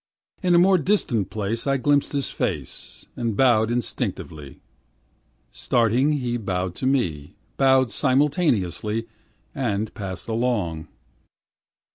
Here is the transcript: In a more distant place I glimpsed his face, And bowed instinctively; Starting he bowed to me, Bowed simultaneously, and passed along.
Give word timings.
In 0.41 0.55
a 0.55 0.57
more 0.57 0.79
distant 0.79 1.29
place 1.29 1.67
I 1.67 1.77
glimpsed 1.77 2.13
his 2.13 2.31
face, 2.31 3.05
And 3.15 3.37
bowed 3.37 3.69
instinctively; 3.69 4.59
Starting 5.51 6.13
he 6.13 6.37
bowed 6.37 6.73
to 6.77 6.87
me, 6.87 7.35
Bowed 7.57 7.91
simultaneously, 7.91 9.05
and 9.53 9.93
passed 9.93 10.27
along. 10.27 10.87